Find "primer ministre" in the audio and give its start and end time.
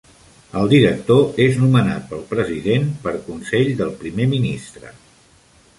4.05-4.97